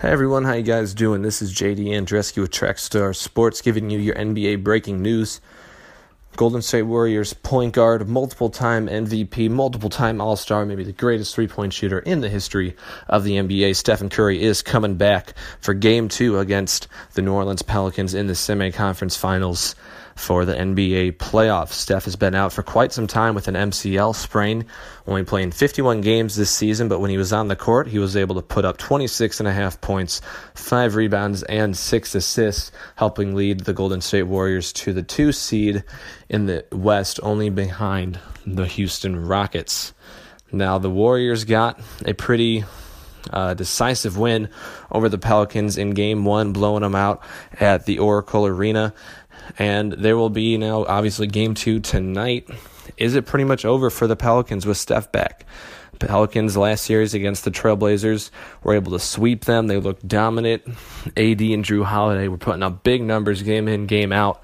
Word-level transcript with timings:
Hey 0.00 0.08
everyone, 0.08 0.44
how 0.44 0.54
you 0.54 0.62
guys 0.62 0.94
doing? 0.94 1.20
This 1.20 1.42
is 1.42 1.52
JD 1.52 1.88
Andreski 1.88 2.40
with 2.40 2.50
Trackstar 2.50 3.14
Sports 3.14 3.60
giving 3.60 3.90
you 3.90 3.98
your 3.98 4.14
NBA 4.14 4.64
breaking 4.64 5.02
news. 5.02 5.42
Golden 6.36 6.62
State 6.62 6.84
Warriors 6.84 7.34
point 7.34 7.74
guard, 7.74 8.08
multiple 8.08 8.48
time 8.48 8.86
MVP, 8.86 9.50
multiple 9.50 9.90
time 9.90 10.18
All 10.18 10.36
Star, 10.36 10.64
maybe 10.64 10.84
the 10.84 10.92
greatest 10.92 11.34
three 11.34 11.48
point 11.48 11.74
shooter 11.74 11.98
in 11.98 12.22
the 12.22 12.30
history 12.30 12.74
of 13.10 13.24
the 13.24 13.32
NBA. 13.32 13.76
Stephen 13.76 14.08
Curry 14.08 14.42
is 14.42 14.62
coming 14.62 14.94
back 14.94 15.34
for 15.60 15.74
game 15.74 16.08
two 16.08 16.38
against 16.38 16.88
the 17.12 17.20
New 17.20 17.34
Orleans 17.34 17.60
Pelicans 17.60 18.14
in 18.14 18.26
the 18.26 18.34
semi 18.34 18.70
conference 18.70 19.18
finals 19.18 19.74
for 20.20 20.44
the 20.44 20.54
NBA 20.54 21.16
playoffs. 21.16 21.72
Steph 21.72 22.04
has 22.04 22.14
been 22.14 22.34
out 22.34 22.52
for 22.52 22.62
quite 22.62 22.92
some 22.92 23.06
time 23.06 23.34
with 23.34 23.48
an 23.48 23.54
MCL 23.54 24.14
sprain, 24.14 24.66
only 25.06 25.24
playing 25.24 25.50
51 25.50 26.02
games 26.02 26.36
this 26.36 26.50
season, 26.50 26.88
but 26.88 27.00
when 27.00 27.10
he 27.10 27.16
was 27.16 27.32
on 27.32 27.48
the 27.48 27.56
court, 27.56 27.88
he 27.88 27.98
was 27.98 28.16
able 28.16 28.34
to 28.34 28.42
put 28.42 28.66
up 28.66 28.76
26 28.76 29.40
and 29.40 29.48
a 29.48 29.52
half 29.52 29.80
points, 29.80 30.20
5 30.54 30.94
rebounds 30.94 31.42
and 31.44 31.76
6 31.76 32.14
assists, 32.14 32.70
helping 32.96 33.34
lead 33.34 33.60
the 33.60 33.72
Golden 33.72 34.02
State 34.02 34.24
Warriors 34.24 34.72
to 34.74 34.92
the 34.92 35.02
2 35.02 35.32
seed 35.32 35.84
in 36.28 36.44
the 36.46 36.66
West, 36.70 37.18
only 37.22 37.48
behind 37.48 38.20
the 38.46 38.66
Houston 38.66 39.26
Rockets. 39.26 39.94
Now, 40.52 40.78
the 40.78 40.90
Warriors 40.90 41.44
got 41.44 41.80
a 42.04 42.12
pretty 42.12 42.64
uh, 43.32 43.54
decisive 43.54 44.16
win 44.16 44.48
over 44.90 45.08
the 45.08 45.18
Pelicans 45.18 45.76
in 45.76 45.90
game 45.90 46.24
one, 46.24 46.52
blowing 46.52 46.82
them 46.82 46.94
out 46.94 47.22
at 47.58 47.86
the 47.86 47.98
Oracle 47.98 48.46
Arena. 48.46 48.94
And 49.58 49.92
there 49.92 50.16
will 50.16 50.30
be 50.30 50.56
now, 50.58 50.84
obviously, 50.84 51.26
game 51.26 51.54
two 51.54 51.80
tonight. 51.80 52.48
Is 52.96 53.14
it 53.14 53.26
pretty 53.26 53.44
much 53.44 53.64
over 53.64 53.90
for 53.90 54.06
the 54.06 54.16
Pelicans 54.16 54.66
with 54.66 54.76
Steph 54.76 55.10
back? 55.12 55.44
Pelicans 56.00 56.56
last 56.56 56.84
series 56.84 57.14
against 57.14 57.44
the 57.44 57.50
Trailblazers 57.50 58.30
were 58.62 58.74
able 58.74 58.92
to 58.92 58.98
sweep 58.98 59.44
them. 59.44 59.66
They 59.66 59.78
looked 59.78 60.06
dominant. 60.08 60.62
AD 60.66 61.40
and 61.40 61.64
Jrue 61.64 61.84
Holiday 61.84 62.26
were 62.28 62.38
putting 62.38 62.62
up 62.62 62.82
big 62.82 63.02
numbers 63.02 63.42
game 63.42 63.68
in, 63.68 63.86
game 63.86 64.12
out. 64.12 64.42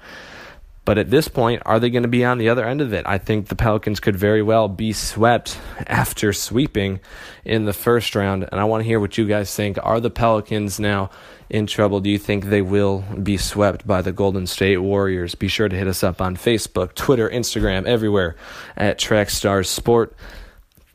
But 0.87 0.97
at 0.97 1.09
this 1.09 1.27
point, 1.27 1.63
are 1.65 1.81
they 1.81 1.89
going 1.89 2.03
to 2.03 2.07
be 2.07 2.23
on 2.23 2.37
the 2.37 2.47
other 2.47 2.65
end 2.65 2.79
of 2.79 2.93
it? 2.93 3.03
I 3.05 3.17
think 3.17 3.49
the 3.49 3.57
Pelicans 3.57 3.99
could 3.99 4.15
very 4.15 4.41
well 4.41 4.69
be 4.69 4.93
swept 4.93 5.59
after 5.85 6.31
sweeping 6.31 7.01
in 7.43 7.65
the 7.65 7.73
first 7.73 8.15
round. 8.15 8.47
And 8.49 8.61
I 8.61 8.63
want 8.63 8.83
to 8.83 8.87
hear 8.87 8.97
what 8.97 9.17
you 9.17 9.27
guys 9.27 9.53
think. 9.53 9.77
Are 9.83 9.99
the 9.99 10.09
Pelicans 10.09 10.79
now 10.79 11.09
in 11.49 11.67
trouble? 11.67 11.99
Do 11.99 12.09
you 12.09 12.17
think 12.17 12.45
they 12.45 12.61
will 12.61 13.03
be 13.21 13.35
swept 13.35 13.85
by 13.85 14.01
the 14.01 14.13
Golden 14.13 14.47
State 14.47 14.77
Warriors? 14.77 15.35
Be 15.35 15.49
sure 15.49 15.67
to 15.67 15.75
hit 15.75 15.87
us 15.87 16.05
up 16.05 16.21
on 16.21 16.37
Facebook, 16.37 16.95
Twitter, 16.95 17.29
Instagram, 17.29 17.85
everywhere 17.85 18.37
at 18.77 18.97
Trackstar 18.97 19.65
Sport. 19.65 20.15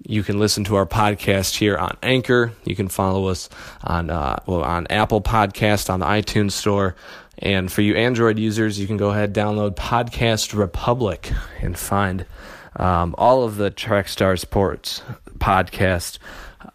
You 0.05 0.23
can 0.23 0.39
listen 0.39 0.65
to 0.65 0.77
our 0.77 0.87
podcast 0.87 1.57
here 1.57 1.77
on 1.77 1.97
Anchor. 2.03 2.53
You 2.65 2.75
can 2.75 2.89
follow 2.89 3.27
us 3.29 3.49
on 3.85 4.11
uh, 4.11 4.41
well 4.47 4.63
on 4.63 4.87
Apple 4.89 5.21
Podcast 5.21 5.91
on 5.91 6.01
the 6.01 6.07
iTunes 6.07 6.53
Store. 6.53 6.97
And 7.39 7.71
for 7.71 7.83
you 7.83 7.95
Android 7.95 8.39
users, 8.39 8.79
you 8.79 8.87
can 8.87 8.97
go 8.97 9.11
ahead 9.11 9.35
download 9.35 9.75
Podcast 9.75 10.57
Republic 10.57 11.31
and 11.61 11.79
find 11.79 12.27
um, 12.77 13.15
all 13.19 13.45
of 13.45 13.57
the 13.57 13.71
Trackstar 13.71 14.39
Sports 14.39 15.03
podcast. 15.39 16.19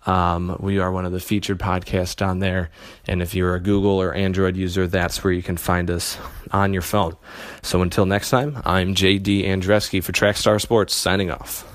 Um, 0.06 0.58
we 0.60 0.80
are 0.80 0.92
one 0.92 1.06
of 1.06 1.12
the 1.12 1.20
featured 1.20 1.60
podcasts 1.60 2.26
on 2.26 2.40
there. 2.40 2.70
And 3.08 3.22
if 3.22 3.36
you're 3.36 3.56
a 3.56 3.60
Google 3.60 4.02
or 4.02 4.14
Android 4.14 4.56
user, 4.56 4.88
that's 4.88 5.24
where 5.24 5.34
you 5.34 5.44
can 5.44 5.58
find 5.58 5.92
us 5.92 6.18
on 6.52 6.74
your 6.74 6.82
phone. 6.82 7.16
So 7.62 7.82
until 7.82 8.06
next 8.06 8.30
time, 8.30 8.62
I'm 8.66 8.96
JD 8.96 9.46
Andreski 9.46 10.02
for 10.04 10.14
Trackstar 10.14 10.62
Sports 10.62 10.96
signing 10.96 11.30
off. 11.32 11.68